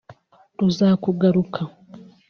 Ruzakugarura 0.59 1.63